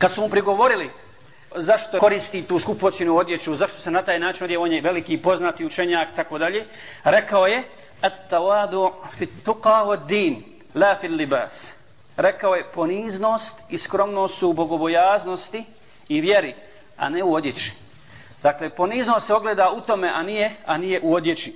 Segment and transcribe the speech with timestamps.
[0.00, 0.90] Kad su mu prigovorili
[1.56, 5.64] zašto koristi tu skupocinu odjeću, zašto se na taj način odje, on je veliki poznati
[5.64, 6.66] učenjak, tako dalje,
[7.04, 7.62] rekao je,
[8.02, 10.44] at-tawadu fi tuqa wa din,
[10.74, 11.72] la fi libas.
[12.16, 15.64] Rekao je, poniznost i skromnost su u bogobojaznosti
[16.08, 16.54] i vjeri,
[16.96, 17.72] a ne u odjeći.
[18.42, 21.54] Dakle, poniznost se ogleda u tome, a nije, a nije u odjeći.